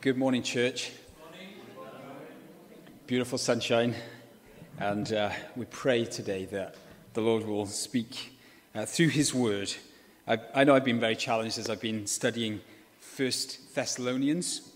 [0.00, 0.92] Good morning, church.
[3.08, 3.96] Beautiful sunshine.
[4.78, 6.76] And uh, we pray today that
[7.14, 8.38] the Lord will speak
[8.76, 9.74] uh, through his word.
[10.28, 12.60] I, I, know I've been very challenged as I've been studying
[13.00, 14.70] First Thessalonians.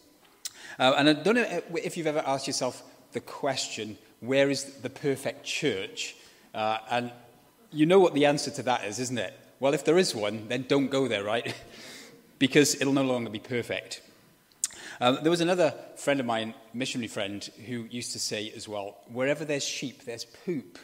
[0.77, 2.83] Uh, and I don't know if you've ever asked yourself
[3.13, 6.17] the question, where is the perfect church?
[6.53, 7.13] Uh, and
[7.71, 9.39] you know what the answer to that is, isn't it?
[9.61, 11.54] Well, if there is one, then don't go there, right?
[12.41, 14.01] because it'll no longer be perfect.
[15.03, 18.98] Um, there was another friend of mine, missionary friend, who used to say as well,
[19.12, 20.79] wherever there's sheep, there's poop.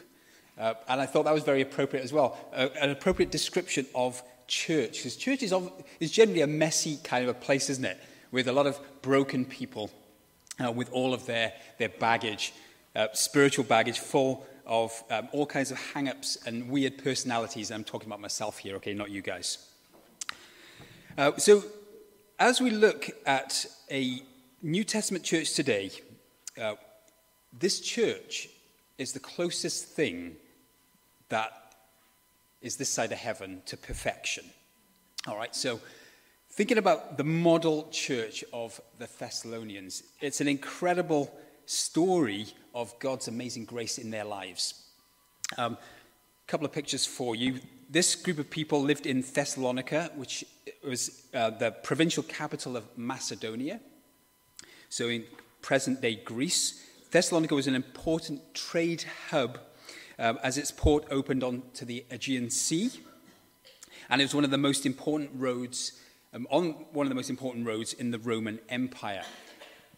[0.57, 4.21] Uh, and I thought that was very appropriate as well, uh, an appropriate description of
[4.45, 4.97] church.
[4.97, 7.97] Because church is, of, is generally a messy kind of a place, isn't it?
[8.29, 9.89] With a lot of broken people,
[10.61, 12.51] uh, with all of their, their baggage,
[12.97, 17.71] uh, spiritual baggage, full of um, all kinds of hang ups and weird personalities.
[17.71, 19.65] I'm talking about myself here, okay, not you guys.
[21.17, 21.63] Uh, so
[22.39, 24.23] as we look at a
[24.61, 25.91] New Testament church today,
[26.59, 26.75] uh,
[27.57, 28.47] this church
[28.97, 30.37] is the closest thing
[31.27, 31.51] that
[32.61, 34.45] is this side of heaven to perfection.
[35.27, 35.81] All right, so
[36.51, 41.31] thinking about the model church of the Thessalonians, it's an incredible
[41.65, 44.85] story of God's amazing grace in their lives.
[45.57, 45.77] A um,
[46.47, 47.59] couple of pictures for you.
[47.91, 50.45] This group of people lived in Thessalonica, which
[50.87, 53.79] was uh, the provincial capital of Macedonia.
[54.89, 55.25] So in
[55.63, 59.57] present day Greece, Thessalonica was an important trade hub
[60.19, 62.91] um, as its port opened onto the Aegean Sea.
[64.07, 65.93] And it was one of the most important roads,
[66.31, 69.23] um, on one of the most important roads in the Roman Empire.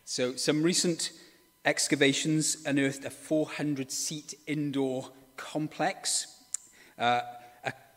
[0.06, 1.12] So some recent
[1.66, 6.38] excavations unearthed a 400 seat indoor complex,
[6.98, 7.22] uh,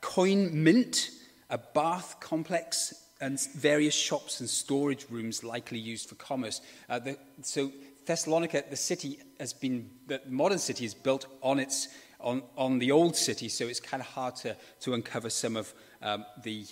[0.04, 1.10] coin mint
[1.48, 6.60] a bath complex and various shops and storage rooms likely used for commerce.
[6.90, 7.72] Uh, the, so
[8.04, 11.88] Thessalonica, the city has been, the modern city is built on its,
[12.20, 15.72] on, on the old city, so it's kind of hard to, to uncover some of
[16.02, 16.66] um, the,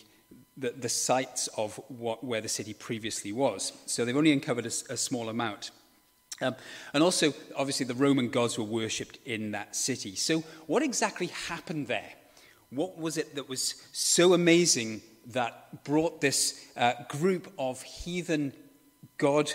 [0.58, 3.72] the, the sites of what, where the city previously was.
[3.86, 5.70] So they've only uncovered a, a small amount.
[6.42, 6.54] Um,
[6.92, 10.16] and also, obviously, the Roman gods were worshipped in that city.
[10.16, 12.12] So, what exactly happened there?
[12.72, 18.54] What was it that was so amazing that brought this uh, group of heathen
[19.18, 19.52] God,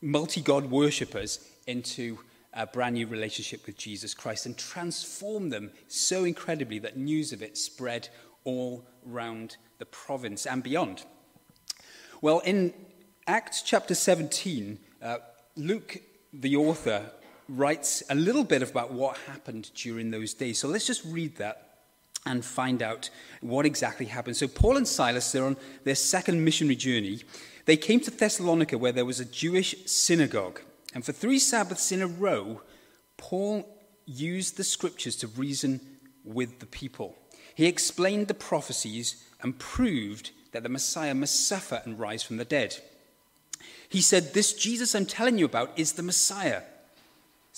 [0.00, 2.18] multi God worshippers into
[2.54, 7.42] a brand new relationship with Jesus Christ and transformed them so incredibly that news of
[7.42, 8.08] it spread
[8.44, 11.04] all round the province and beyond?
[12.22, 12.72] Well, in
[13.26, 15.18] Acts chapter 17, uh,
[15.56, 15.98] Luke,
[16.32, 17.10] the author,
[17.50, 20.58] writes a little bit about what happened during those days.
[20.58, 21.69] So let's just read that
[22.26, 23.10] and find out
[23.40, 24.36] what exactly happened.
[24.36, 27.20] So, Paul and Silas, they're on their second missionary journey.
[27.64, 30.60] They came to Thessalonica where there was a Jewish synagogue.
[30.94, 32.62] And for three Sabbaths in a row,
[33.16, 33.66] Paul
[34.06, 35.80] used the scriptures to reason
[36.24, 37.16] with the people.
[37.54, 42.44] He explained the prophecies and proved that the Messiah must suffer and rise from the
[42.44, 42.76] dead.
[43.88, 46.62] He said, This Jesus I'm telling you about is the Messiah.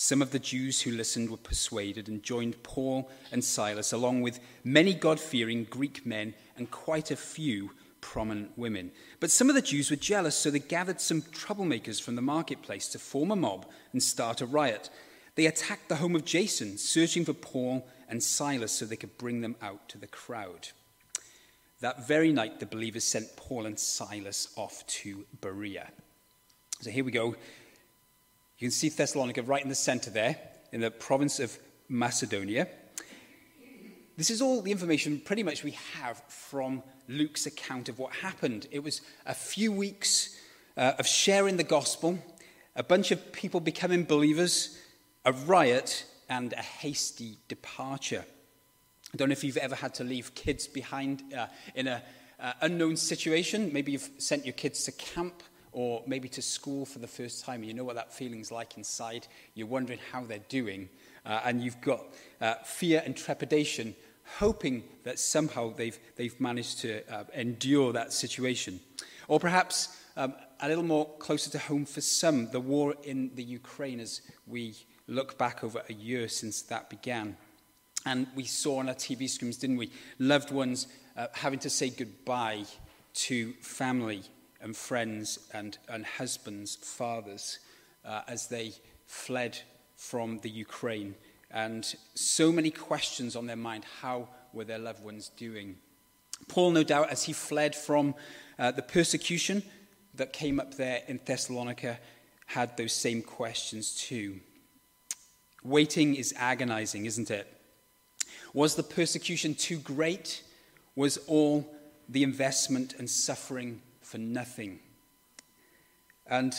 [0.03, 4.41] Some of the Jews who listened were persuaded and joined Paul and Silas, along with
[4.65, 7.71] many God fearing Greek men and quite a few
[8.01, 8.91] prominent women.
[9.21, 12.89] But some of the Jews were jealous, so they gathered some troublemakers from the marketplace
[12.89, 14.91] to form a mob and start a riot.
[15.37, 19.41] They attacked the home of Jason, searching for Paul and Silas so they could bring
[19.41, 20.71] them out to the crowd.
[21.79, 25.93] That very night, the believers sent Paul and Silas off to Berea.
[26.81, 27.37] So here we go.
[28.63, 30.37] You can see Thessalonica right in the center there,
[30.71, 31.59] in the province of
[31.89, 32.69] Macedonia.
[34.17, 38.69] This is all the information pretty much we have from Luke's account of what happened.
[38.71, 40.39] It was a few weeks
[40.77, 42.21] uh, of sharing the gospel,
[42.77, 44.79] a bunch of people becoming believers,
[45.25, 48.25] a riot, and a hasty departure.
[49.13, 52.01] I don't know if you've ever had to leave kids behind uh, in an
[52.39, 53.73] uh, unknown situation.
[53.73, 57.65] Maybe you've sent your kids to camp or maybe to school for the first time.
[57.65, 59.27] You know what that feeling's like inside.
[59.55, 60.89] You're wondering how they're doing.
[61.25, 62.05] Uh, and you've got
[62.41, 63.95] uh, fear and trepidation,
[64.39, 68.81] hoping that somehow they've, they've managed to uh, endure that situation.
[69.29, 73.43] Or perhaps um, a little more closer to home for some, the war in the
[73.43, 74.75] Ukraine as we
[75.07, 77.37] look back over a year since that began.
[78.05, 79.91] And we saw on our TV screens, didn't we?
[80.19, 82.65] Loved ones uh, having to say goodbye
[83.15, 84.23] to family
[84.63, 87.59] and friends and, and husbands, fathers,
[88.05, 88.73] uh, as they
[89.07, 89.59] fled
[89.97, 91.15] from the Ukraine.
[91.51, 95.77] And so many questions on their mind how were their loved ones doing?
[96.49, 98.15] Paul, no doubt, as he fled from
[98.59, 99.63] uh, the persecution,
[100.15, 101.99] that came up there in Thessalonica
[102.47, 104.41] had those same questions too.
[105.65, 107.47] Waiting is agonizing, isn't it?
[108.53, 110.43] Was the persecution too great?
[110.97, 111.67] Was all
[112.09, 113.81] the investment and suffering
[114.13, 114.79] for nothing?
[116.27, 116.53] And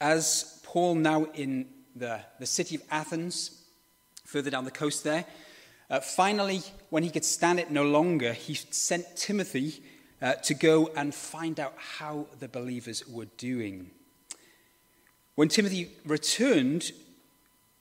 [0.00, 3.62] as Paul, now in the, the city of Athens,
[4.24, 5.26] further down the coast there,
[5.90, 9.82] uh, finally, when he could stand it no longer, he sent Timothy
[10.22, 13.90] uh, to go and find out how the believers were doing.
[15.34, 16.92] When Timothy returned,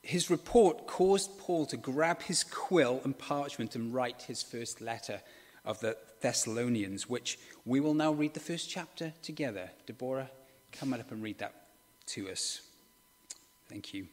[0.01, 5.21] his report caused Paul to grab his quill and parchment and write his first letter
[5.67, 9.69] of the Thessalonians, which we will now read the first chapter together.
[9.85, 10.31] Deborah,
[10.71, 11.53] come up and read that
[12.07, 12.61] to us.
[13.67, 14.07] Thank you.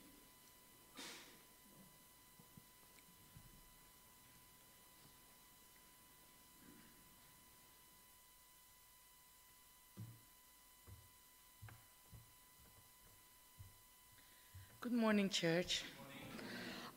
[14.80, 15.82] Good morning, church.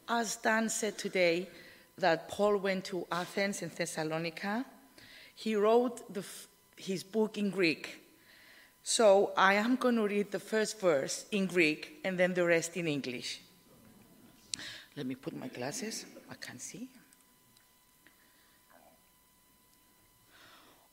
[0.10, 1.48] As Dan said today,
[1.99, 4.65] that Paul went to Athens and Thessalonica,
[5.35, 6.25] he wrote the,
[6.77, 8.01] his book in Greek.
[8.83, 12.77] So I am going to read the first verse in Greek and then the rest
[12.77, 13.41] in English.
[14.97, 16.05] Let me put my glasses.
[16.31, 16.89] I can't see.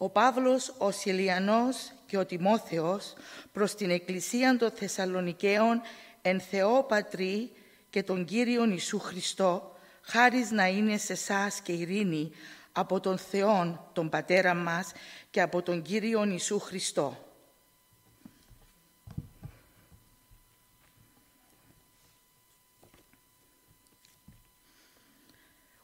[0.01, 3.13] Ο Παύλος, ο Σιλιανός και ο Τιμόθεος
[3.51, 5.81] προς την Εκκλησία των Θεσσαλονικαίων
[6.21, 7.51] εν Θεό Πατρί
[7.89, 9.72] και τον Κύριον Ιησού Χριστό,
[10.03, 12.31] χάρις να είναι σε εσά και ειρήνη
[12.71, 14.91] από τον Θεόν, τον Πατέρα μας
[15.29, 17.23] και από τον Κύριον Ιησού Χριστό.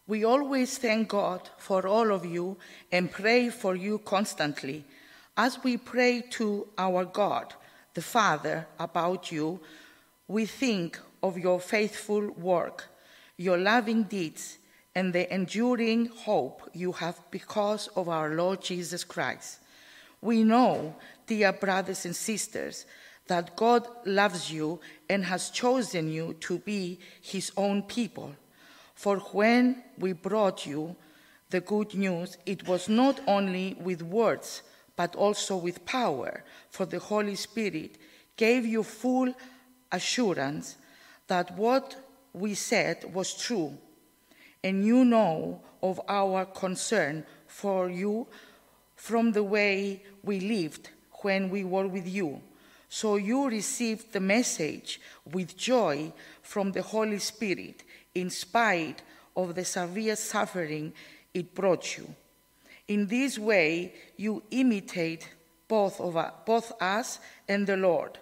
[0.07, 2.57] We always thank God for all of you
[2.91, 4.83] and pray for you constantly
[5.35, 7.55] as we pray to our God,
[7.95, 9.59] the Father, about you
[10.27, 12.85] we think of your faithful work,
[13.40, 14.58] your loving deeds,
[14.94, 19.60] and the enduring hope you have because of our Lord Jesus Christ.
[20.20, 20.94] We know,
[21.26, 22.84] dear brothers and sisters,
[23.28, 24.78] that God loves you
[25.08, 28.34] and has chosen you to be his own people.
[28.94, 30.94] For when we brought you
[31.48, 34.60] the good news, it was not only with words,
[34.96, 37.96] but also with power, for the Holy Spirit
[38.36, 39.32] gave you full
[39.90, 40.76] assurance
[41.28, 43.76] that what we said was true,
[44.62, 48.26] and you know of our concern for you
[48.96, 50.90] from the way we lived
[51.22, 52.40] when we were with you.
[52.88, 56.12] So you received the message with joy
[56.42, 57.84] from the Holy Spirit,
[58.14, 59.02] in spite
[59.36, 60.92] of the severe suffering
[61.32, 62.14] it brought you.
[62.88, 65.28] In this way, you imitate
[65.68, 68.18] both, of, both us and the Lord.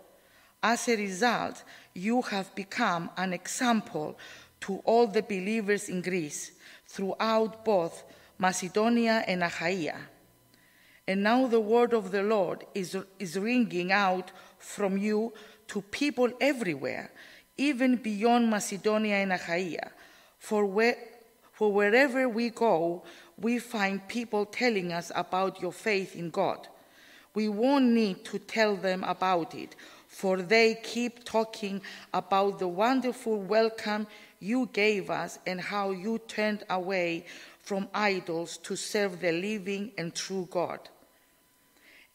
[0.62, 1.64] As a result,
[1.98, 4.18] you have become an example
[4.60, 6.52] to all the believers in Greece
[6.86, 8.04] throughout both
[8.38, 9.96] Macedonia and Achaia.
[11.06, 15.32] And now the word of the Lord is, is ringing out from you
[15.68, 17.10] to people everywhere,
[17.56, 19.90] even beyond Macedonia and Achaia.
[20.38, 20.96] For, where,
[21.52, 23.04] for wherever we go,
[23.38, 26.68] we find people telling us about your faith in God.
[27.34, 29.76] We won't need to tell them about it
[30.08, 31.80] for they keep talking
[32.12, 34.06] about the wonderful welcome
[34.40, 37.26] you gave us and how you turned away
[37.62, 40.80] from idols to serve the living and true God.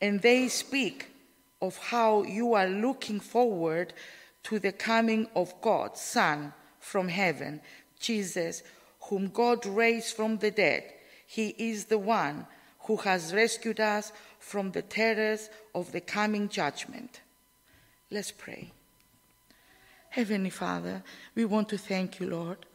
[0.02, 1.08] And they speak
[1.62, 3.94] of how you are looking forward
[4.44, 7.62] to the coming of God's Son from heaven,
[8.00, 8.64] Jesus,
[9.02, 10.84] whom God raised from the dead.
[11.26, 12.48] He is the one
[12.80, 17.22] who has rescued us from the terrors of the coming judgment.
[18.14, 18.72] Let's pray.
[20.10, 21.02] Heavenly Father,
[21.34, 22.68] we want to thank you, Lord,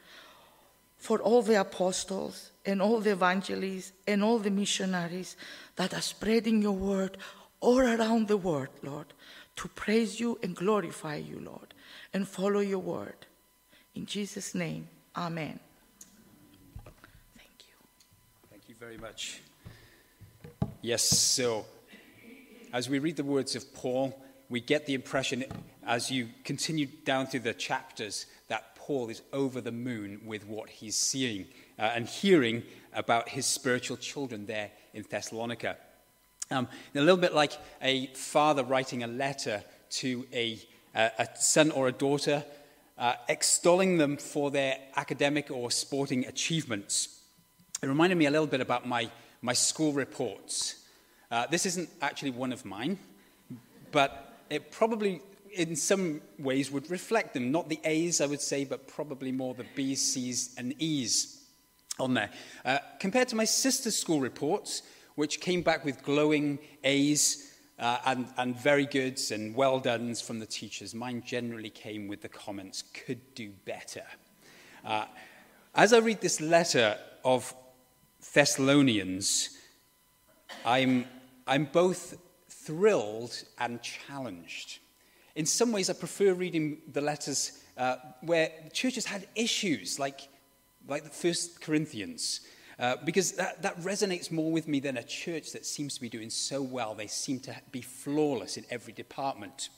[0.96, 5.36] for all the apostles and all the evangelists and all the missionaries
[5.76, 7.18] that are spreading your word
[7.60, 9.06] all around the world, Lord,
[9.54, 11.72] to praise you and glorify you, Lord,
[12.12, 13.26] and follow your word.
[13.94, 15.60] In Jesus' name, amen.
[17.36, 17.74] Thank you.
[18.50, 19.40] Thank you very much.
[20.82, 21.64] Yes, so
[22.72, 25.44] as we read the words of Paul, we get the impression
[25.86, 30.70] as you continue down through the chapters that Paul is over the moon with what
[30.70, 31.46] he's seeing
[31.78, 32.62] uh, and hearing
[32.94, 35.76] about his spiritual children there in Thessalonica.
[36.50, 37.52] Um, a little bit like
[37.82, 40.58] a father writing a letter to a,
[40.94, 42.42] uh, a son or a daughter,
[42.96, 47.20] uh, extolling them for their academic or sporting achievements.
[47.82, 49.10] It reminded me a little bit about my,
[49.42, 50.76] my school reports.
[51.30, 52.98] Uh, this isn't actually one of mine,
[53.92, 55.20] but it probably,
[55.52, 57.50] in some ways, would reflect them.
[57.50, 61.44] Not the A's, I would say, but probably more the B's, C's, and E's
[61.98, 62.30] on there.
[62.64, 64.82] Uh, compared to my sister's school reports,
[65.16, 70.38] which came back with glowing A's uh, and, and very goods and well done's from
[70.38, 74.04] the teachers, mine generally came with the comments, could do better.
[74.84, 75.06] Uh,
[75.74, 77.52] as I read this letter of
[78.32, 79.50] Thessalonians,
[80.64, 81.04] I'm,
[81.46, 82.16] I'm both
[82.68, 84.78] thrilled and challenged.
[85.36, 90.28] In some ways, I prefer reading the letters uh, where churches had issues, like,
[90.86, 92.42] like the First Corinthians,
[92.78, 96.10] uh, because that, that resonates more with me than a church that seems to be
[96.10, 96.94] doing so well.
[96.94, 99.70] They seem to be flawless in every department.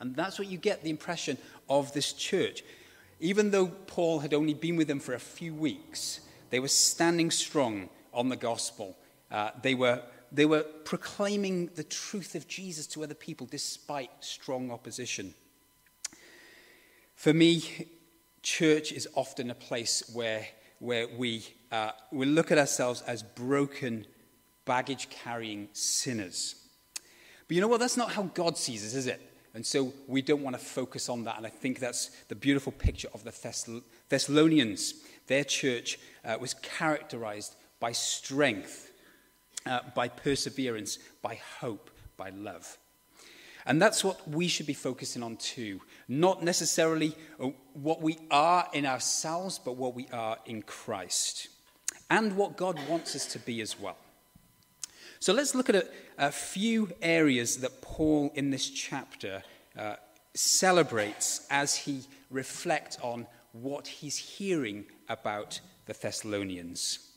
[0.00, 2.64] And that's what you get the impression of this church.
[3.20, 6.18] Even though Paul had only been with them for a few weeks,
[6.50, 8.96] they were standing strong on the gospel.
[9.30, 10.02] Uh, they, were,
[10.32, 15.34] they were proclaiming the truth of Jesus to other people despite strong opposition.
[17.14, 17.86] For me,
[18.42, 20.46] church is often a place where,
[20.78, 24.06] where we, uh, we look at ourselves as broken,
[24.64, 26.56] baggage carrying sinners.
[27.46, 27.80] But you know what?
[27.80, 29.20] That's not how God sees us, is it?
[29.54, 31.36] And so we don't want to focus on that.
[31.36, 34.94] And I think that's the beautiful picture of the Thessalonians.
[35.26, 38.91] Their church uh, was characterized by strength,
[39.66, 42.78] uh, by perseverance, by hope, by love.
[43.64, 45.80] And that's what we should be focusing on too.
[46.08, 51.48] Not necessarily uh, what we are in ourselves, but what we are in Christ.
[52.10, 53.96] And what God wants us to be as well.
[55.20, 55.86] So let's look at a,
[56.18, 59.42] a few areas that Paul in this chapter
[59.78, 59.94] uh,
[60.34, 67.11] celebrates as he reflects on what he's hearing about the Thessalonians.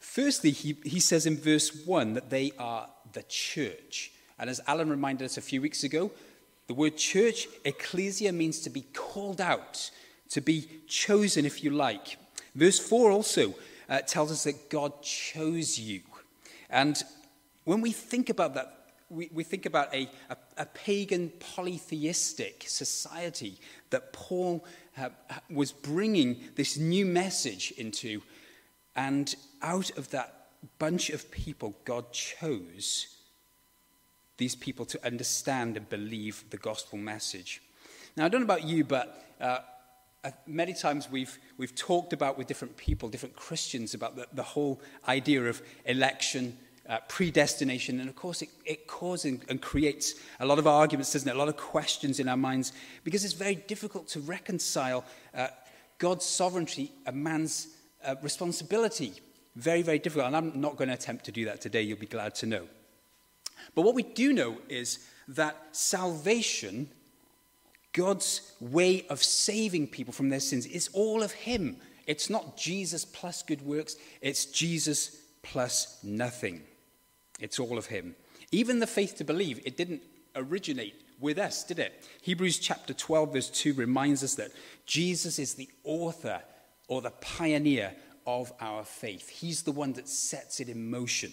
[0.00, 4.10] Firstly, he, he says in verse 1 that they are the church.
[4.38, 6.10] And as Alan reminded us a few weeks ago,
[6.66, 9.90] the word church, ecclesia, means to be called out,
[10.30, 12.16] to be chosen, if you like.
[12.54, 13.54] Verse 4 also
[13.88, 16.00] uh, tells us that God chose you.
[16.70, 17.00] And
[17.64, 18.76] when we think about that,
[19.10, 23.58] we, we think about a, a, a pagan polytheistic society
[23.90, 24.64] that Paul
[24.96, 25.10] uh,
[25.50, 28.22] was bringing this new message into.
[28.96, 33.16] And out of that bunch of people, God chose
[34.36, 37.62] these people to understand and believe the gospel message.
[38.16, 39.58] Now, I don't know about you, but uh,
[40.24, 44.42] uh, many times we've, we've talked about with different people, different Christians, about the, the
[44.42, 46.56] whole idea of election
[46.88, 48.00] uh, predestination.
[48.00, 51.36] And of course, it, it causes and creates a lot of arguments, doesn't it?
[51.36, 52.72] A lot of questions in our minds
[53.04, 55.04] because it's very difficult to reconcile
[55.34, 55.48] uh,
[55.98, 57.68] God's sovereignty and man's
[58.04, 59.14] uh, responsibility.
[59.56, 60.26] Very, very difficult.
[60.26, 62.66] And I'm not going to attempt to do that today, you'll be glad to know.
[63.74, 66.88] But what we do know is that salvation,
[67.92, 71.76] God's way of saving people from their sins, is all of Him.
[72.06, 76.62] It's not Jesus plus good works, it's Jesus plus nothing.
[77.38, 78.16] It's all of Him.
[78.52, 80.02] Even the faith to believe, it didn't
[80.34, 82.04] originate with us, did it?
[82.22, 84.52] Hebrews chapter 12, verse 2 reminds us that
[84.86, 86.40] Jesus is the author
[86.90, 87.94] or the pioneer
[88.26, 89.28] of our faith.
[89.28, 91.32] He's the one that sets it in motion.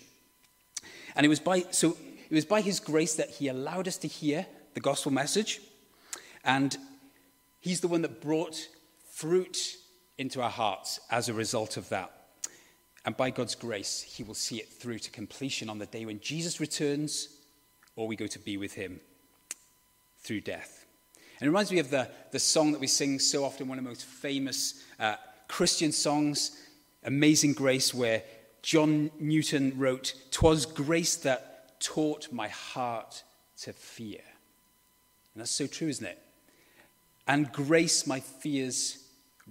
[1.15, 1.97] And it was by so
[2.29, 4.45] it was by his grace that he allowed us to hear
[4.75, 5.59] the gospel message.
[6.45, 6.77] And
[7.59, 8.69] he's the one that brought
[9.11, 9.75] fruit
[10.17, 12.11] into our hearts as a result of that.
[13.03, 16.19] And by God's grace, he will see it through to completion on the day when
[16.19, 17.29] Jesus returns
[17.95, 18.99] or we go to be with him
[20.19, 20.85] through death.
[21.39, 23.83] And it reminds me of the, the song that we sing so often, one of
[23.83, 25.15] the most famous uh,
[25.47, 26.51] Christian songs,
[27.03, 28.23] Amazing Grace, where
[28.61, 33.23] John Newton wrote, "'Twas grace that taught my heart
[33.61, 34.21] to fear.
[35.33, 36.21] And that's so true, isn't it?
[37.27, 39.03] And grace my fears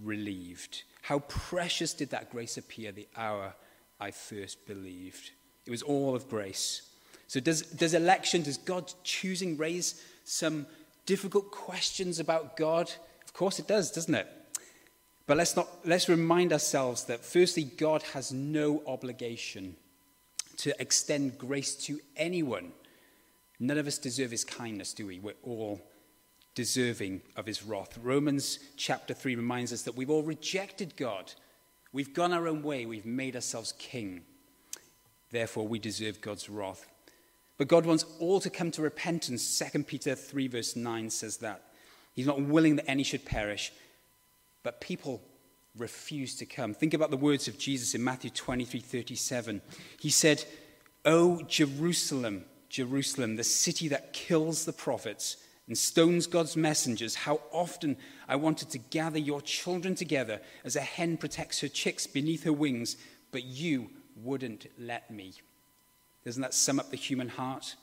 [0.03, 0.83] relieved.
[1.03, 3.55] How precious did that grace appear the hour
[4.01, 5.31] I first believed?
[5.67, 6.83] It was all of grace.
[7.29, 10.67] So, does, does election, does God choosing raise some
[11.07, 12.91] difficult questions about God?
[13.25, 14.29] Of course it does, doesn't it?
[15.27, 19.77] But let's, not, let's remind ourselves that, firstly, God has no obligation
[20.59, 22.73] to extend grace to anyone.
[23.59, 25.19] None of us deserve his kindness, do we?
[25.19, 25.81] We're all
[26.55, 27.99] deserving of his wrath.
[28.03, 31.33] Romans chapter 3 reminds us that we've all rejected God.
[31.93, 32.87] We've gone our own way.
[32.87, 34.23] We've made ourselves king.
[35.31, 36.87] Therefore, we deserve God's wrath.
[37.59, 39.63] But God wants all to come to repentance.
[39.73, 41.63] 2 Peter 3, verse 9 says that.
[42.15, 43.73] He's not willing that any should perish,
[44.67, 45.23] but people
[45.79, 46.75] refuse to come.
[46.75, 49.63] Think about the words of Jesus in Matthew 23 37.
[50.01, 50.45] He said,
[51.05, 55.37] O Jerusalem, Jerusalem, the city that kills the prophets
[55.69, 57.97] and stones God's messengers, how often
[58.27, 62.53] I wanted to gather your children together as a hen protects her chicks beneath her
[62.53, 62.97] wings,
[63.31, 65.35] but you wouldn't let me.
[66.25, 67.77] Doesn't that sum up the human heart?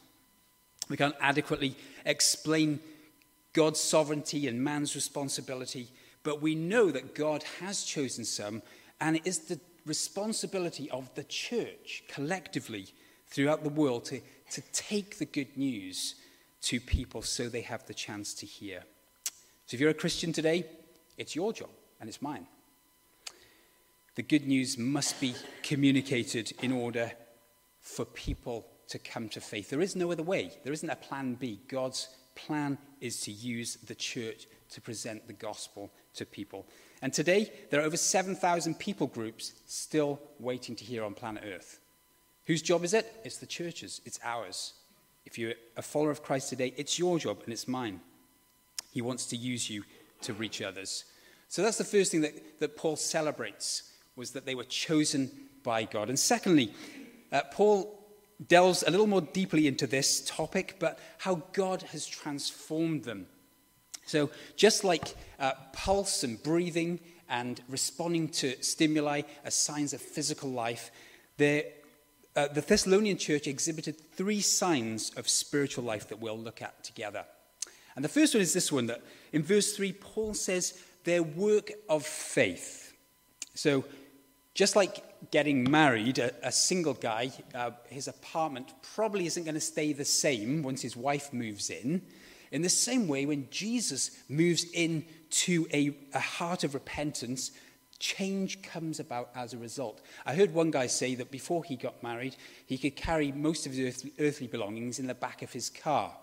[0.89, 2.81] We can't adequately explain
[3.53, 5.87] God's sovereignty and man's responsibility,
[6.23, 8.61] but we know that God has chosen some,
[8.99, 12.87] and it is the responsibility of the church collectively
[13.27, 16.15] throughout the world to, to take the good news
[16.61, 18.83] to people so they have the chance to hear.
[19.65, 20.65] So if you're a Christian today,
[21.17, 22.47] it's your job and it's mine.
[24.15, 27.11] The good news must be communicated in order
[27.81, 29.69] for people to come to faith.
[29.69, 30.51] There is no other way.
[30.63, 31.59] There isn't a plan B.
[31.67, 36.65] God's plan is to use the church to present the gospel to people.
[37.01, 41.79] And today, there are over 7,000 people groups still waiting to hear on planet Earth.
[42.45, 43.21] Whose job is it?
[43.23, 44.73] It's the church's, it's ours.
[45.25, 48.01] If you're a follower of Christ today, it's your job and it's mine.
[48.91, 49.83] He wants to use you
[50.21, 51.05] to reach others.
[51.47, 55.31] So that's the first thing that, that Paul celebrates was that they were chosen
[55.63, 56.09] by God.
[56.09, 56.73] And secondly,
[57.31, 57.99] uh, Paul
[58.47, 63.27] delves a little more deeply into this topic, but how God has transformed them.
[64.05, 70.49] So, just like uh, pulse and breathing and responding to stimuli as signs of physical
[70.49, 70.91] life,
[71.39, 77.25] uh, the Thessalonian church exhibited three signs of spiritual life that we'll look at together.
[77.95, 81.71] And the first one is this one that in verse 3, Paul says, their work
[81.89, 82.93] of faith.
[83.55, 83.85] So,
[84.55, 89.61] just like getting married, a, a single guy, uh, his apartment probably isn't going to
[89.61, 92.01] stay the same once his wife moves in.
[92.53, 97.51] In the same way, when Jesus moves into a, a heart of repentance,
[97.97, 100.01] change comes about as a result.
[100.23, 102.35] I heard one guy say that before he got married,
[102.67, 106.15] he could carry most of his earthly, earthly belongings in the back of his car.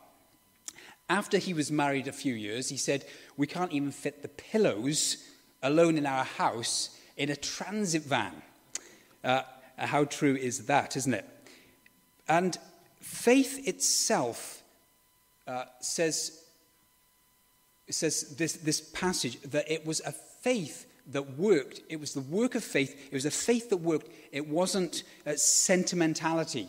[1.09, 3.05] After he was married a few years, he said,
[3.37, 5.17] We can't even fit the pillows
[5.65, 8.41] alone in our house in a transit van.
[9.25, 9.43] Uh,
[9.77, 11.27] how true is that, isn't it?
[12.29, 12.57] And
[13.01, 14.60] faith itself
[15.51, 16.45] uh, says,
[17.91, 21.81] says this, this passage that it was a faith that worked.
[21.89, 23.09] It was the work of faith.
[23.11, 24.09] It was a faith that worked.
[24.31, 25.03] It wasn't
[25.35, 26.69] sentimentality.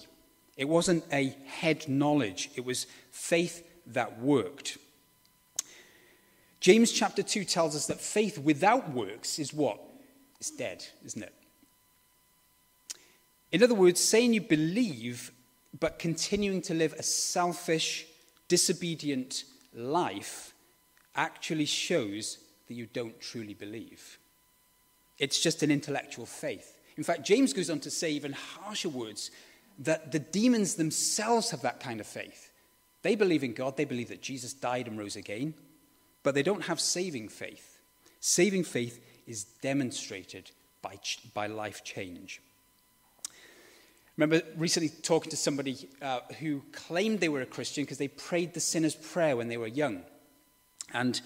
[0.58, 2.50] It wasn't a head knowledge.
[2.56, 4.80] It was faith that worked.
[6.60, 9.80] James chapter 2 tells us that faith without works is what?
[10.40, 11.34] It's dead, isn't it?
[13.52, 15.32] In other words, saying you believe,
[15.80, 18.08] but continuing to live a selfish,
[18.52, 20.54] disobedient life
[21.16, 22.38] actually shows
[22.68, 24.20] that you don't truly believe.
[25.18, 26.78] It's just an intellectual faith.
[26.98, 29.32] In fact, James goes on to say even harsher words
[29.80, 32.52] that the demons themselves have that kind of faith.
[33.04, 35.54] They believe in God, they believe that Jesus died and rose again,
[36.22, 37.80] but they don't have saving faith.
[38.20, 41.00] Saving faith is demonstrated by,
[41.34, 42.42] by life change.
[44.18, 48.54] Remember recently talking to somebody uh, who claimed they were a Christian because they prayed
[48.54, 50.04] the sinner's prayer when they were young.
[50.94, 51.20] And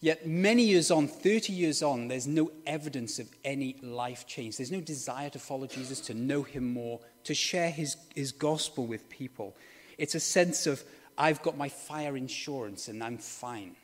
[0.00, 4.56] yet, many years on, 30 years on, there's no evidence of any life change.
[4.56, 8.86] There's no desire to follow Jesus, to know him more, to share his, his gospel
[8.86, 9.56] with people.
[9.96, 10.82] It's a sense of,
[11.16, 13.76] I've got my fire insurance and I'm fine.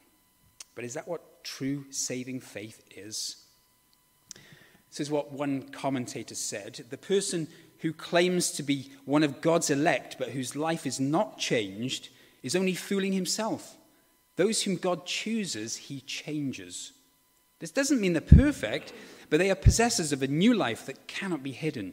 [0.75, 3.37] But is that what true saving faith is?
[4.91, 6.85] This is what one commentator said.
[6.89, 7.49] The person
[7.85, 12.09] who claims to be one of God's elect but whose life is not changed
[12.43, 13.77] is only fooling himself.
[14.37, 16.93] Those whom God chooses, he changes.
[17.59, 18.95] This doesn't mean they're perfect,
[19.29, 21.93] but they are possessors of a new life that cannot be hidden.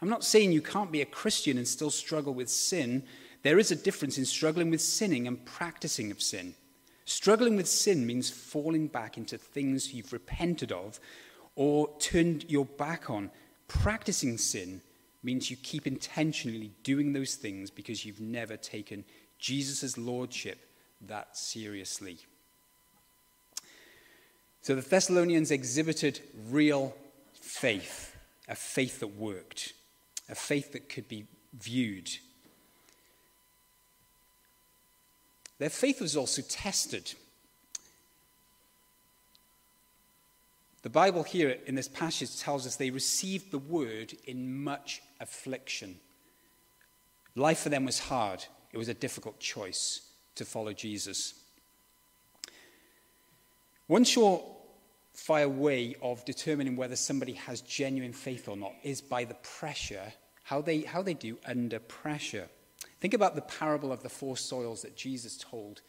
[0.00, 3.02] I'm not saying you can't be a Christian and still struggle with sin.
[3.42, 6.54] There is a difference in struggling with sinning and practicing of sin.
[7.04, 10.98] Struggling with sin means falling back into things you've repented of
[11.56, 13.30] or turned your back on.
[13.68, 14.80] Practicing sin
[15.24, 19.04] means you keep intentionally doing those things because you've never taken
[19.38, 20.58] Jesus' lordship
[21.00, 22.18] that seriously.
[24.62, 26.94] So the Thessalonians exhibited real
[27.34, 28.16] faith,
[28.48, 29.72] a faith that worked,
[30.28, 32.10] a faith that could be viewed
[35.58, 37.14] Their faith was also tested.
[40.82, 45.96] The Bible here in this passage tells us they received the word in much affliction.
[47.34, 48.44] Life for them was hard.
[48.72, 50.02] It was a difficult choice
[50.34, 51.34] to follow Jesus.
[53.86, 59.34] One surefire way of determining whether somebody has genuine faith or not is by the
[59.34, 60.12] pressure,
[60.44, 62.48] how they, how they do under pressure.
[63.00, 65.82] Think about the parable of the four soils that Jesus told,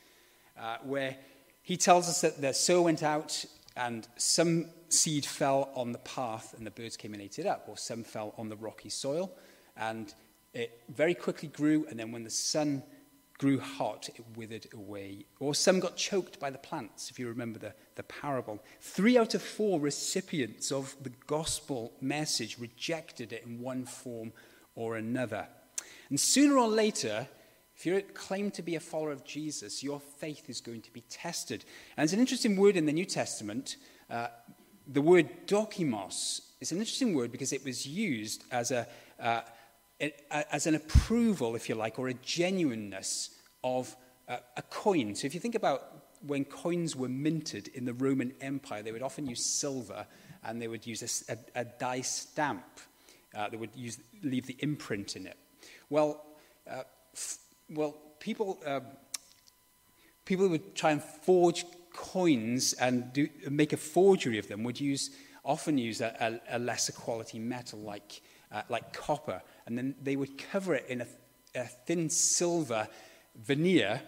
[0.59, 1.15] uh, where
[1.61, 3.45] he tells us that the sower went out
[3.77, 7.65] and some seed fell on the path and the birds came and ate it up,
[7.67, 9.31] or some fell on the rocky soil
[9.77, 10.13] and
[10.53, 12.81] it very quickly grew, and then when the sun
[13.38, 15.25] grew hot, it withered away.
[15.39, 18.63] Or some got choked by the plants, if you remember the, the parable.
[18.79, 24.31] Three out of four recipients of the gospel message rejected it in one form
[24.75, 25.47] or another.
[26.10, 27.27] And sooner or later,
[27.75, 31.01] if you claim to be a follower of Jesus, your faith is going to be
[31.01, 31.65] tested.
[31.97, 33.75] And it's an interesting word in the New Testament.
[34.10, 34.27] Uh,
[34.88, 38.88] the word dokimos is an interesting word because it was used as a,
[39.19, 39.41] uh,
[40.30, 43.30] as an approval, if you like, or a genuineness
[43.63, 43.95] of
[44.28, 45.15] a, a coin.
[45.15, 49.02] So if you think about when coins were minted in the Roman Empire, they would
[49.02, 50.06] often use silver
[50.43, 52.65] and they would use a, a, a die stamp.
[53.36, 55.38] Uh, they would use, leave the imprint in it.
[55.89, 56.24] Well,
[56.69, 56.84] uh,
[57.69, 58.82] well people, uh,
[60.26, 65.12] people would try and forge coins and do, make a forgery of them would use,
[65.43, 70.15] often use a, a, a lesser quality metal like, uh, like copper and then they
[70.15, 71.08] would cover it in a,
[71.55, 72.88] a thin silver
[73.43, 74.01] veneer,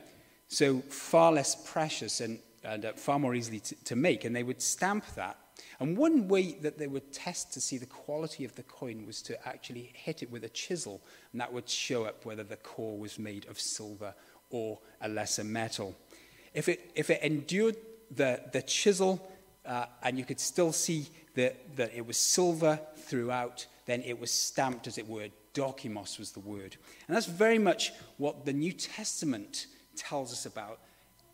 [0.48, 4.44] so far less precious and, and uh, far more easily to, to make, and they
[4.44, 5.38] would stamp that.
[5.80, 9.22] And one way that they would test to see the quality of the coin was
[9.24, 12.98] to actually hit it with a chisel, and that would show up whether the core
[12.98, 14.14] was made of silver
[14.50, 15.96] or a lesser metal.
[16.54, 17.76] If it, if it endured
[18.16, 19.28] the, the chisel
[19.66, 24.32] uh, and you could still see that, that it was silver throughout, then it was
[24.32, 26.78] stamped, as it were, Dokimos was the word.
[27.08, 30.80] And that's very much what the New Testament tells us about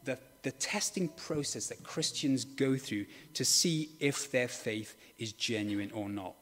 [0.06, 5.91] the, the testing process that Christians go through to see if their faith is genuine
[5.93, 6.36] or not.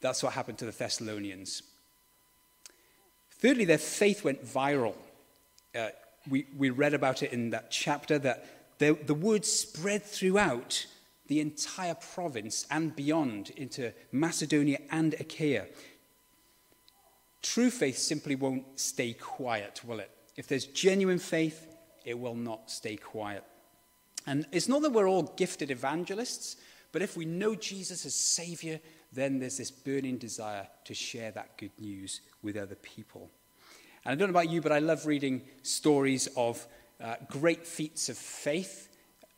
[0.00, 1.62] That's what happened to the Thessalonians.
[3.30, 4.94] Thirdly, their faith went viral.
[5.74, 5.88] Uh,
[6.28, 10.86] we, we read about it in that chapter that the, the word spread throughout
[11.26, 15.66] the entire province and beyond into Macedonia and Achaia.
[17.42, 20.10] True faith simply won't stay quiet, will it?
[20.36, 21.66] If there's genuine faith,
[22.04, 23.44] it will not stay quiet.
[24.26, 26.56] And it's not that we're all gifted evangelists,
[26.92, 28.80] but if we know Jesus as Savior,
[29.12, 33.30] then there's this burning desire to share that good news with other people.
[34.04, 36.66] And I don't know about you, but I love reading stories of
[37.00, 38.88] uh, great feats of faith.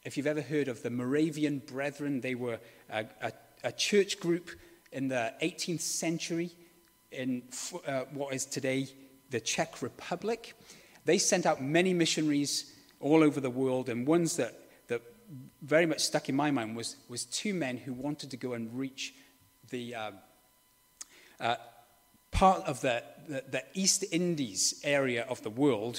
[0.04, 2.58] If you've ever heard of the Moravian Brethren, they were
[2.90, 4.50] a, a, a church group
[4.90, 6.50] in the 18th century
[7.12, 7.42] in
[7.86, 8.88] uh, what is today
[9.28, 10.54] the Czech Republic.
[11.04, 15.02] They sent out many missionaries all over the world, and ones that, that
[15.60, 18.78] very much stuck in my mind was, was two men who wanted to go and
[18.78, 19.12] reach
[19.68, 20.10] the uh,
[21.38, 21.56] uh,
[22.44, 25.98] part of the, the, the East Indies area of the world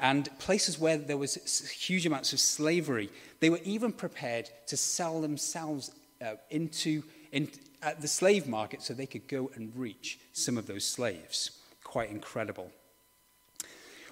[0.00, 1.34] and places where there was
[1.68, 3.10] huge amounts of slavery.
[3.40, 5.90] They were even prepared to sell themselves
[6.24, 7.50] uh, into, in,
[7.82, 11.50] at the slave market so they could go and reach some of those slaves.
[11.84, 12.70] Quite incredible.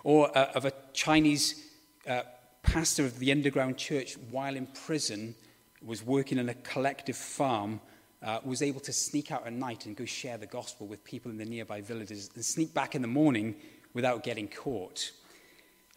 [0.04, 1.64] Or uh, of a Chinese
[2.06, 2.24] uh,
[2.62, 5.34] pastor of the underground church, while in prison,
[5.82, 7.80] was working in a collective farm,
[8.22, 11.30] uh, was able to sneak out at night and go share the gospel with people
[11.30, 13.54] in the nearby villages and sneak back in the morning
[13.94, 15.12] without getting caught.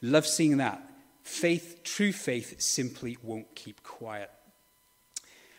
[0.02, 0.82] Love seeing that.
[1.24, 4.30] Faith, true faith, simply won't keep quiet.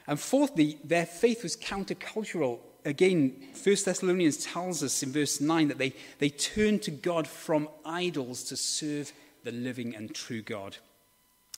[0.07, 2.59] And fourthly, their faith was countercultural.
[2.85, 7.69] Again, 1 Thessalonians tells us in verse 9 that they, they turned to God from
[7.87, 9.13] idols to serve
[9.45, 10.77] the living and true God.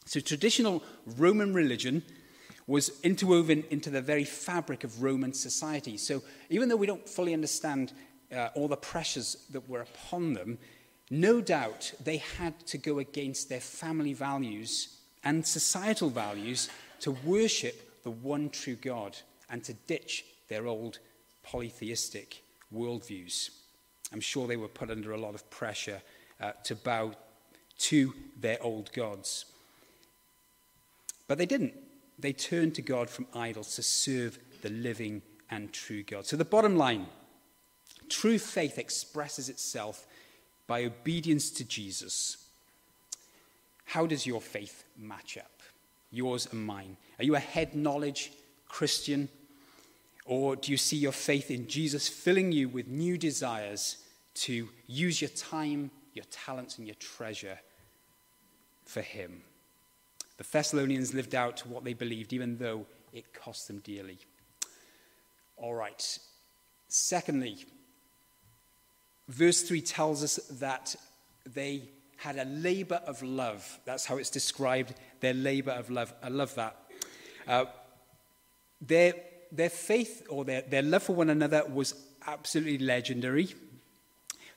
[0.04, 2.04] So, traditional Roman religion
[2.66, 5.96] was interwoven into the very fabric of Roman society.
[5.96, 7.92] So, even though we don't fully understand
[8.34, 10.58] uh, all the pressures that were upon them,
[11.10, 16.68] no doubt they had to go against their family values and societal values
[17.00, 19.16] to worship the one true God
[19.48, 20.98] and to ditch their old
[21.44, 22.42] polytheistic
[22.74, 23.50] worldviews.
[24.12, 26.02] I'm sure they were put under a lot of pressure
[26.40, 27.12] uh, to bow
[27.78, 29.46] to their old gods.
[31.28, 31.74] But they didn't.
[32.18, 36.26] They turned to God from idols to serve the living and true God.
[36.26, 37.06] So the bottom line
[38.08, 40.06] true faith expresses itself
[40.66, 42.48] by obedience to Jesus.
[43.84, 45.56] How does your faith match up?
[46.10, 46.96] yours and mine?
[47.18, 48.32] Are you a head knowledge
[48.68, 49.28] Christian?
[50.24, 53.98] Or do you see your faith in Jesus filling you with new desires
[54.34, 57.58] to use your time, your talents, and your treasure
[58.84, 59.42] for Him?
[60.36, 64.18] The Thessalonians lived out what they believed, even though it cost them dearly.
[65.56, 66.18] All right.
[66.88, 67.64] Secondly,
[69.28, 70.94] verse 3 tells us that
[71.46, 73.78] they had a labor of love.
[73.84, 76.12] That's how it's described, their labor of love.
[76.22, 76.76] I love that.
[77.46, 77.66] Uh,
[78.80, 79.14] their,
[79.52, 81.94] their faith or their, their love for one another was
[82.26, 83.54] absolutely legendary.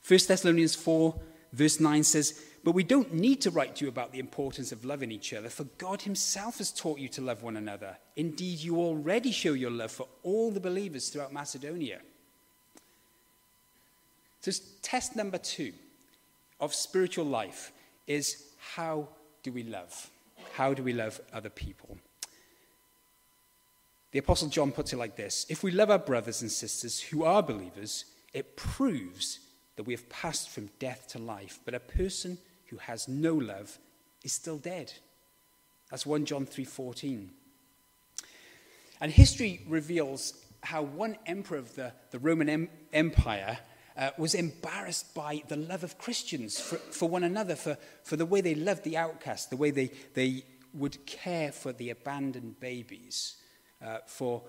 [0.06, 1.14] 1 Thessalonians 4,
[1.52, 4.84] verse 9 says, But we don't need to write to you about the importance of
[4.84, 7.96] loving each other, for God Himself has taught you to love one another.
[8.16, 12.00] Indeed, you already show your love for all the believers throughout Macedonia.
[14.40, 15.72] So, test number two
[16.60, 17.72] of spiritual life
[18.06, 19.08] is how
[19.42, 20.10] do we love?
[20.54, 21.98] How do we love other people?
[24.12, 27.24] The Apostle John puts it like this If we love our brothers and sisters who
[27.24, 29.40] are believers, it proves
[29.80, 31.58] that we have passed from death to life.
[31.64, 33.78] But a person who has no love
[34.22, 34.92] is still dead.
[35.90, 37.30] That's 1 John 3:14.
[39.00, 43.56] And history reveals how one emperor of the, the Roman em- Empire
[43.96, 48.26] uh, was embarrassed by the love of Christians for, for one another, for, for the
[48.26, 53.36] way they loved the outcast, the way they, they would care for the abandoned babies,
[53.82, 54.42] uh, for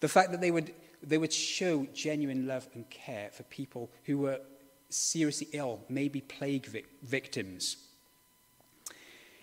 [0.00, 4.18] the fact that they would, they would show genuine love and care for people who
[4.18, 4.40] were
[4.88, 7.76] seriously ill, maybe plague vic- victims.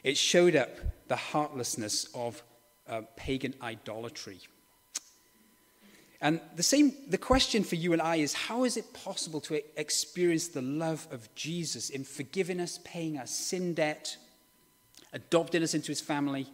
[0.04, 0.70] It showed up
[1.08, 2.44] the heartlessness of
[2.88, 4.40] uh, pagan idolatry.
[6.20, 9.62] And the same, the question for you and I is how is it possible to
[9.80, 14.18] experience the love of Jesus in forgiving us, paying our sin debt,
[15.14, 16.48] adopting us into his family,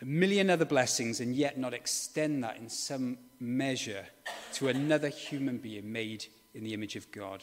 [0.00, 4.06] a million other blessings, and yet not extend that in some measure
[4.54, 7.42] to another human being made in the image of God?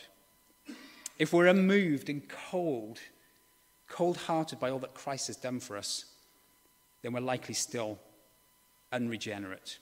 [1.20, 3.00] If we're unmoved and cold,
[3.88, 6.06] cold hearted by all that Christ has done for us,
[7.02, 8.00] then we're likely still
[8.92, 9.78] unregenerate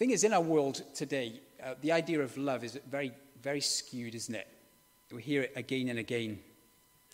[0.00, 4.14] thing is, in our world today, uh, the idea of love is very, very skewed,
[4.14, 4.48] isn't it?
[5.12, 6.38] We hear it again and again.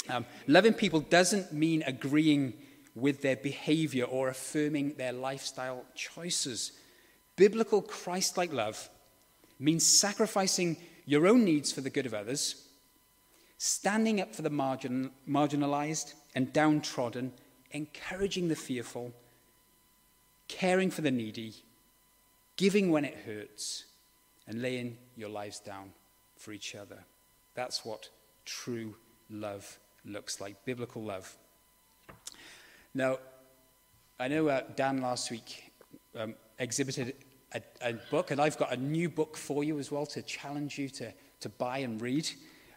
[0.09, 2.55] Um, loving people doesn't mean agreeing
[2.95, 6.71] with their behavior or affirming their lifestyle choices.
[7.37, 8.89] Biblical Christ like love
[9.59, 12.67] means sacrificing your own needs for the good of others,
[13.59, 17.33] standing up for the margin, marginalized and downtrodden,
[17.71, 19.13] encouraging the fearful,
[20.49, 21.55] caring for the needy,
[22.57, 23.85] giving when it hurts,
[24.47, 25.91] and laying your lives down
[26.37, 27.05] for each other.
[27.55, 28.09] That's what
[28.45, 28.95] true
[29.31, 31.37] love looks like, biblical love.
[32.95, 33.19] Now,
[34.19, 35.73] I know uh, Dan last week
[36.19, 37.15] um, exhibited
[37.55, 40.79] a, a, book, and I've got a new book for you as well to challenge
[40.79, 42.29] you to, to buy and read.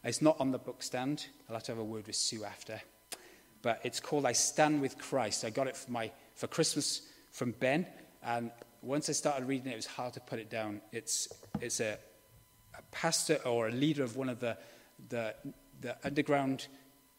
[0.04, 1.28] It's not on the book stand.
[1.48, 2.82] I'll have to have a word with Sue after.
[3.62, 5.44] But it's called I Stand with Christ.
[5.44, 7.02] I got it for, my, for Christmas
[7.32, 7.86] from Ben,
[8.24, 8.52] and
[8.82, 10.82] once I started reading it, it was hard to put it down.
[10.92, 11.28] It's,
[11.60, 11.98] it's a,
[12.78, 14.58] a pastor or a leader of one of the,
[15.10, 15.36] the,
[15.82, 16.68] the underground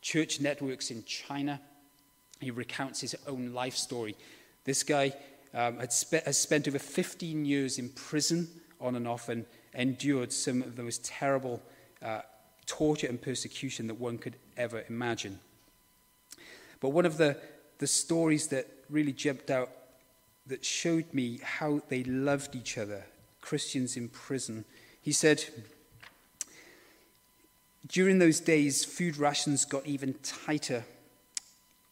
[0.00, 1.60] church networks in China.
[2.40, 4.16] He recounts his own life story.
[4.64, 5.12] This guy
[5.54, 8.48] um, had spe- has spent over 15 years in prison
[8.80, 11.62] on and off and endured some of the most terrible
[12.02, 12.20] uh,
[12.66, 15.38] torture and persecution that one could ever imagine.
[16.80, 17.36] But one of the,
[17.78, 19.70] the stories that really jumped out
[20.46, 23.04] that showed me how they loved each other,
[23.40, 24.64] Christians in prison.
[25.00, 25.44] He said,
[27.86, 30.84] During those days, food rations got even tighter.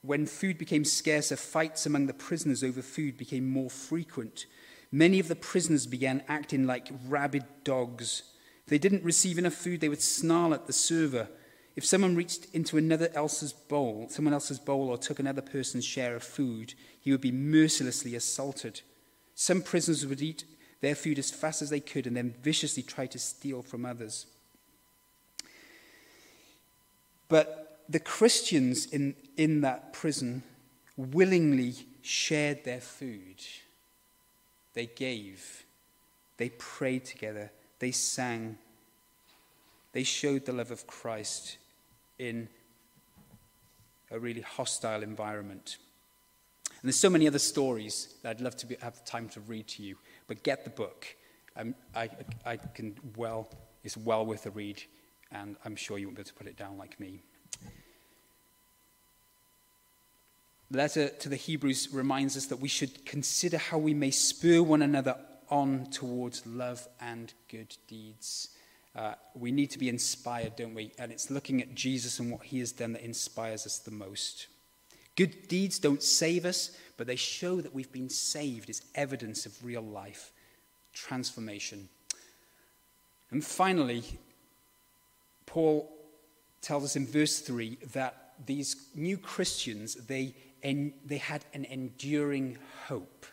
[0.03, 4.47] When food became scarcer, fights among the prisoners over food became more frequent.
[4.93, 8.23] Many of the prisoners began acting like rabid dogs.
[8.65, 11.29] If they didn't receive enough food, they would snarl at the server.
[11.75, 16.17] If someone reached into another else's bowl, someone else's bowl, or took another person's share
[16.17, 18.81] of food, he would be mercilessly assaulted.
[19.35, 20.45] Some prisoners would eat
[20.81, 24.27] their food as fast as they could and then viciously try to steal from others.
[27.29, 30.43] But the Christians in, in that prison
[30.97, 33.37] willingly shared their food.
[34.75, 35.65] They gave,
[36.37, 38.59] they prayed together, they sang,
[39.93, 41.59] they showed the love of Christ
[42.19, 42.49] in
[44.11, 45.79] a really hostile environment.
[46.67, 49.67] And there's so many other stories that I'd love to be, have time to read
[49.69, 49.97] to you,
[50.27, 51.07] but get the book.
[51.57, 52.09] Um, I,
[52.47, 53.49] I can well,
[53.83, 54.83] it's well worth a read,
[55.33, 57.23] and I'm sure you won't be able to put it down like me.
[60.71, 64.83] Letter to the Hebrews reminds us that we should consider how we may spur one
[64.83, 65.17] another
[65.49, 68.51] on towards love and good deeds.
[68.95, 70.93] Uh, we need to be inspired, don't we?
[70.99, 74.49] And it's looking at Jesus and what he has done that inspires us the most.
[75.17, 79.65] Good deeds don't save us, but they show that we've been saved as evidence of
[79.65, 80.33] real life,
[80.93, 81.89] transformation.
[83.31, 84.05] And finally,
[85.47, 85.91] Paul
[86.61, 92.59] tells us in verse 3 that these new Christians, they, en- they had an enduring
[92.87, 93.27] hope.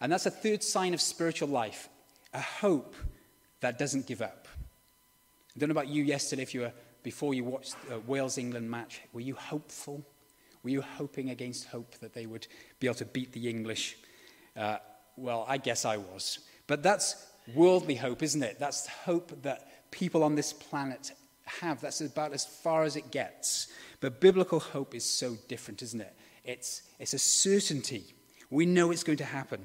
[0.00, 1.88] And that's a third sign of spiritual life
[2.34, 2.96] a hope
[3.60, 4.48] that doesn't give up.
[5.54, 8.70] I don't know about you yesterday, if you were, before you watched the Wales England
[8.70, 10.02] match, were you hopeful?
[10.62, 12.46] Were you hoping against hope that they would
[12.80, 13.96] be able to beat the English?
[14.56, 14.78] Uh,
[15.16, 16.38] well, I guess I was.
[16.66, 18.58] But that's worldly hope, isn't it?
[18.58, 21.12] That's hope that people on this planet
[21.44, 21.80] have.
[21.80, 23.68] That's about as far as it gets.
[24.02, 26.12] But biblical hope is so different, isn't it?
[26.44, 28.04] It's, it's a certainty.
[28.50, 29.64] We know it's going to happen.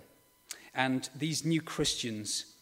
[0.76, 2.54] And these new Christians,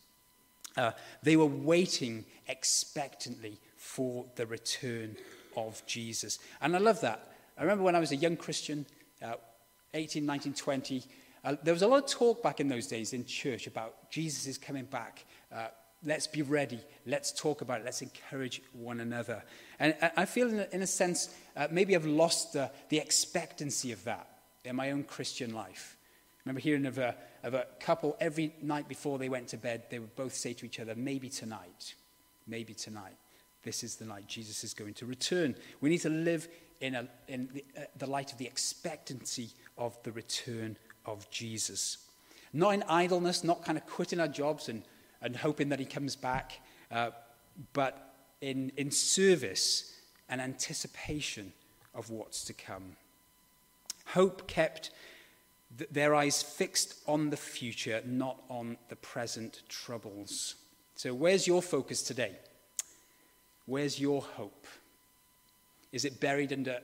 [0.78, 5.18] uh, they were waiting expectantly for the return
[5.58, 6.40] of Jesus.
[6.62, 7.34] And I love that.
[7.58, 8.86] I remember when I was a young Christian,
[9.22, 9.34] uh,
[9.94, 11.04] 18, 19, 20,
[11.44, 14.48] uh, there was a lot of talk back in those days in church about Jesus
[14.48, 15.26] is coming back.
[15.54, 15.68] Uh,
[16.04, 16.80] let's be ready.
[17.06, 17.86] Let's talk about it.
[17.86, 19.44] Let's encourage one another.
[19.80, 23.92] And I feel, in a, in a sense, uh, maybe I've lost the, the expectancy
[23.92, 24.28] of that
[24.64, 25.98] in my own Christian life.
[26.46, 29.84] I remember hearing of a, of a couple every night before they went to bed,
[29.90, 31.96] they would both say to each other, maybe tonight,
[32.48, 33.16] maybe tonight.
[33.64, 35.56] This is the night Jesus is going to return.
[35.82, 36.48] We need to live
[36.82, 41.98] in, a, in the, uh, the light of the expectancy of the return of Jesus.
[42.54, 44.84] Not in idleness, not kind of quitting our jobs and,
[45.26, 46.62] and hoping that he comes back,
[46.92, 47.10] uh,
[47.74, 49.92] but in, in service
[50.30, 51.52] and anticipation
[51.96, 52.96] of what's to come.
[54.06, 54.92] Hope kept
[55.78, 60.56] th- their eyes fixed on the future, not on the present troubles.
[60.96, 62.36] So, where's your focus today?
[63.66, 64.68] Where's your hope?
[65.92, 66.82] Is it buried under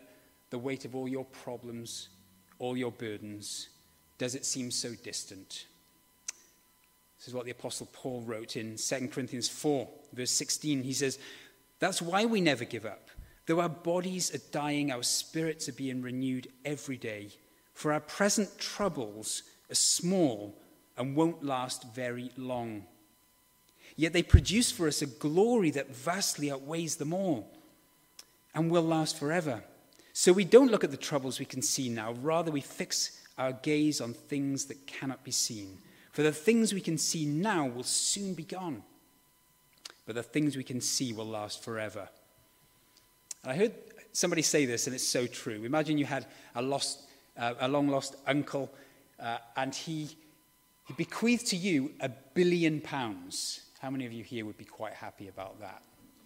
[0.50, 2.10] the weight of all your problems,
[2.58, 3.70] all your burdens?
[4.18, 5.66] Does it seem so distant?
[7.22, 10.82] This is what the Apostle Paul wrote in 2 Corinthians 4, verse 16.
[10.82, 11.20] He says,
[11.78, 13.10] That's why we never give up.
[13.46, 17.30] Though our bodies are dying, our spirits are being renewed every day.
[17.76, 20.58] For our present troubles are small
[20.98, 22.86] and won't last very long.
[23.96, 27.52] Yet they produce for us a glory that vastly outweighs them all
[28.56, 29.64] and will last forever.
[30.14, 33.52] So we don't look at the troubles we can see now, rather, we fix our
[33.52, 35.78] gaze on things that cannot be seen.
[36.12, 38.84] For the things we can see now will soon be gone,
[40.06, 42.10] but the things we can see will last forever.
[43.44, 43.74] And I heard
[44.12, 45.64] somebody say this, and it's so true.
[45.64, 47.04] Imagine you had a, lost,
[47.38, 48.70] uh, a long lost uncle,
[49.20, 50.10] uh, and he,
[50.88, 53.62] he bequeathed to you a billion pounds.
[53.80, 55.82] How many of you here would be quite happy about that?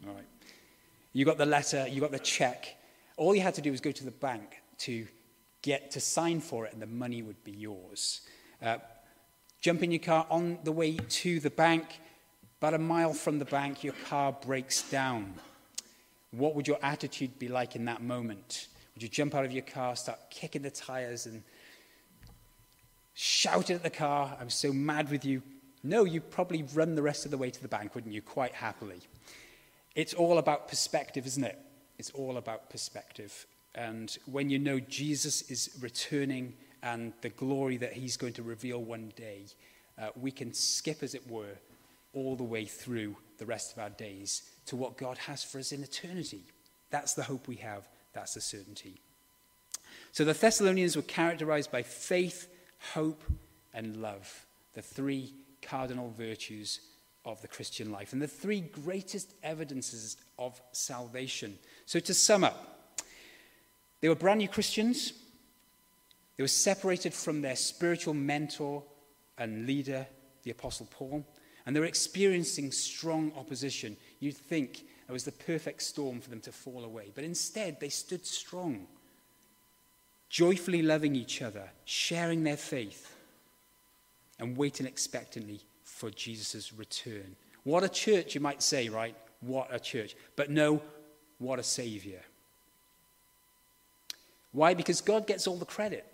[0.08, 0.26] All right.
[1.14, 2.76] You got the letter, you got the check.
[3.18, 5.08] All you had to do was go to the bank to
[5.62, 8.22] get to sign for it, and the money would be yours.
[8.62, 8.78] Uh,
[9.66, 12.00] jump in your car on the way to the bank.
[12.60, 15.34] About a mile from the bank, your car breaks down.
[16.30, 18.68] What would your attitude be like in that moment?
[18.94, 21.42] Would you jump out of your car, start kicking the tires, and
[23.16, 25.42] shout at the car, I'm so mad with you?
[25.82, 28.22] No, you'd probably run the rest of the way to the bank, wouldn't you?
[28.22, 29.00] Quite happily.
[29.96, 31.60] It's all about perspective, isn't it?
[31.98, 33.48] It's all about perspective.
[33.74, 38.82] And when you know Jesus is returning and the glory that he's going to reveal
[38.82, 39.46] one day,
[40.00, 41.56] uh, we can skip, as it were,
[42.14, 45.72] all the way through the rest of our days to what God has for us
[45.72, 46.44] in eternity.
[46.90, 49.02] That's the hope we have, that's the certainty.
[50.12, 52.48] So the Thessalonians were characterized by faith,
[52.94, 53.24] hope,
[53.74, 56.80] and love, the three cardinal virtues
[57.26, 61.58] of the Christian life, and the three greatest evidences of salvation.
[61.86, 63.02] So to sum up,
[64.00, 65.14] they were brand new Christians.
[66.38, 68.84] They were separated from their spiritual mentor
[69.38, 70.08] and leader,
[70.44, 71.26] the Apostle Paul,
[71.66, 73.98] and they were experiencing strong opposition.
[74.20, 77.90] You'd think it was the perfect storm for them to fall away, but instead they
[77.90, 78.88] stood strong,
[80.30, 83.16] joyfully loving each other, sharing their faith
[84.40, 87.36] and waiting expectantly for Jesus' return.
[87.64, 89.16] What a church, you might say, right?
[89.40, 90.16] What a church.
[90.36, 90.82] But no,
[91.40, 92.22] what a Savior.
[94.52, 94.74] Why?
[94.74, 96.06] Because God gets all the credit.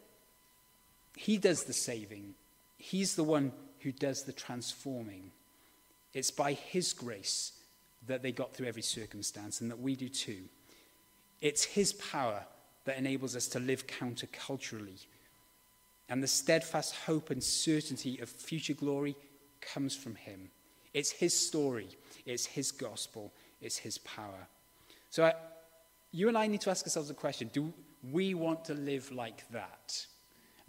[1.16, 2.36] He does the saving,
[2.78, 5.32] He's the one who does the transforming.
[6.14, 7.54] It's by His grace
[8.08, 10.44] that they got through every circumstance and that we do too.
[11.42, 12.44] It's His power
[12.86, 15.06] that enables us to live counterculturally
[16.12, 19.16] and the steadfast hope and certainty of future glory
[19.62, 20.50] comes from him.
[20.94, 21.88] It's his story,
[22.26, 23.32] it's his gospel,
[23.62, 24.48] it's his power.
[25.10, 25.34] So I,
[26.12, 27.74] you and I need to ask ourselves a question do
[28.12, 30.06] we want to live like that?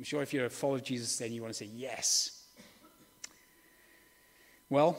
[0.02, 2.42] I'm sure if you're a follower of Jesus, then you want to say yes.
[4.68, 4.98] Well,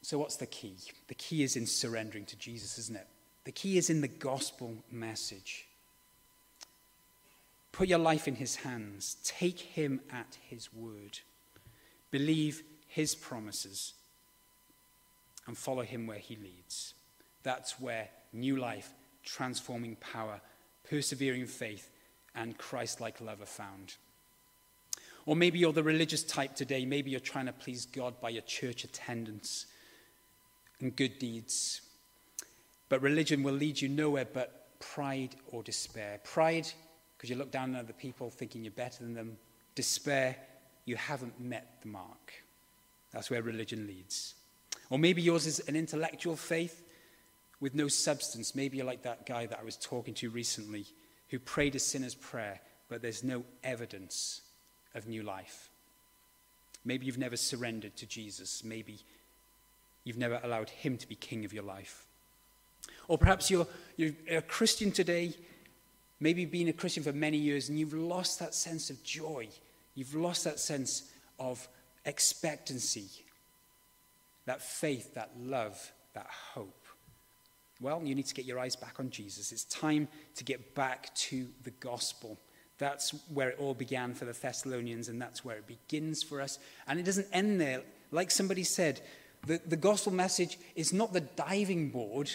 [0.00, 0.76] So, what's the key?
[1.08, 3.06] The key is in surrendering to Jesus, isn't it?
[3.44, 5.66] The key is in the gospel message.
[7.72, 9.18] Put your life in his hands.
[9.22, 11.18] Take him at his word.
[12.10, 13.92] Believe his promises
[15.46, 16.94] and follow him where he leads.
[17.42, 20.40] That's where new life, transforming power,
[20.88, 21.90] persevering faith,
[22.34, 23.96] and Christ like love are found.
[25.24, 26.84] Or maybe you're the religious type today.
[26.84, 29.66] Maybe you're trying to please God by your church attendance
[30.80, 31.80] and good deeds.
[32.88, 36.20] But religion will lead you nowhere but pride or despair.
[36.24, 36.66] Pride,
[37.16, 39.36] because you look down on other people thinking you're better than them.
[39.74, 40.36] Despair,
[40.84, 42.32] you haven't met the mark.
[43.12, 44.34] That's where religion leads.
[44.90, 46.82] Or maybe yours is an intellectual faith
[47.60, 48.54] with no substance.
[48.56, 50.84] Maybe you're like that guy that I was talking to recently
[51.28, 54.42] who prayed a sinner's prayer, but there's no evidence
[54.94, 55.70] of new life.
[56.84, 58.64] Maybe you've never surrendered to Jesus.
[58.64, 58.98] Maybe
[60.04, 62.06] you've never allowed him to be king of your life.
[63.08, 63.66] Or perhaps you're,
[63.96, 65.34] you're a Christian today,
[66.18, 69.48] maybe been a Christian for many years, and you've lost that sense of joy.
[69.94, 71.68] You've lost that sense of
[72.04, 73.08] expectancy,
[74.46, 76.86] that faith, that love, that hope.
[77.80, 79.50] Well, you need to get your eyes back on Jesus.
[79.52, 82.38] It's time to get back to the gospel.
[82.78, 86.58] That's where it all began for the Thessalonians, and that's where it begins for us.
[86.88, 87.82] And it doesn't end there.
[88.10, 89.00] Like somebody said,
[89.46, 92.30] the, the gospel message is not the diving board,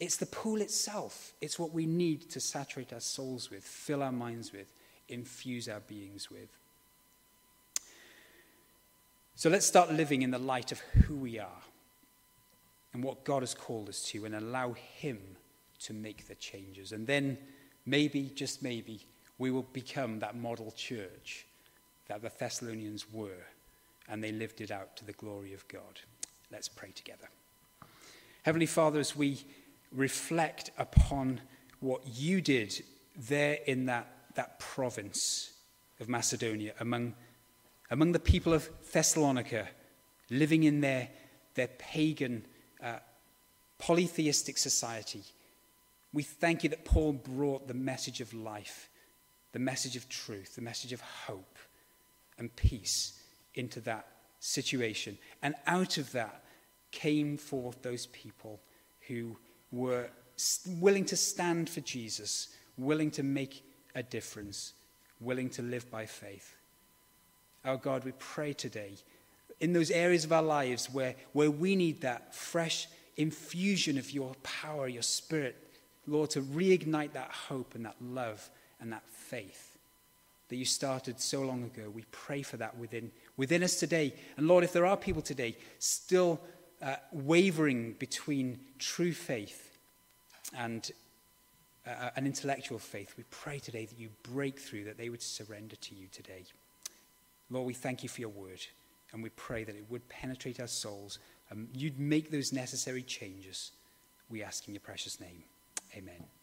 [0.00, 1.32] it's the pool itself.
[1.40, 4.66] It's what we need to saturate our souls with, fill our minds with,
[5.08, 6.48] infuse our beings with.
[9.34, 11.62] So let's start living in the light of who we are
[12.92, 15.18] and what God has called us to and allow Him
[15.80, 16.92] to make the changes.
[16.92, 17.38] And then
[17.88, 19.00] maybe, just maybe,
[19.38, 21.46] we will become that model church
[22.08, 23.46] that the Thessalonians were
[24.08, 26.00] and they lived it out to the glory of God.
[26.50, 27.28] Let's pray together.
[28.42, 29.44] Heavenly Father, as we
[29.92, 31.40] reflect upon
[31.80, 32.82] what you did
[33.16, 35.52] there in that, that province
[36.00, 37.14] of Macedonia among,
[37.90, 39.68] among the people of Thessalonica,
[40.30, 41.08] living in their,
[41.54, 42.44] their pagan,
[42.82, 42.98] uh,
[43.78, 45.24] polytheistic society,
[46.12, 48.88] we thank you that Paul brought the message of life,
[49.52, 51.58] the message of truth, the message of hope
[52.38, 53.20] and peace
[53.54, 54.06] into that
[54.40, 55.18] situation.
[55.42, 56.44] And out of that
[56.90, 58.60] came forth those people
[59.08, 59.36] who
[59.70, 60.08] were
[60.80, 64.72] willing to stand for Jesus, willing to make a difference,
[65.20, 66.54] willing to live by faith.
[67.64, 68.94] Our God, we pray today
[69.60, 72.86] in those areas of our lives where, where we need that fresh
[73.16, 75.67] infusion of your power, your spirit,
[76.08, 78.48] Lord, to reignite that hope and that love
[78.80, 79.78] and that faith
[80.48, 81.90] that you started so long ago.
[81.90, 84.14] We pray for that within, within us today.
[84.36, 86.40] And Lord, if there are people today still
[86.80, 89.78] uh, wavering between true faith
[90.56, 90.90] and
[91.86, 95.76] uh, an intellectual faith, we pray today that you break through, that they would surrender
[95.76, 96.44] to you today.
[97.50, 98.60] Lord, we thank you for your word,
[99.12, 101.18] and we pray that it would penetrate our souls
[101.50, 103.72] and you'd make those necessary changes.
[104.28, 105.44] We ask in your precious name.
[105.96, 106.37] Amen.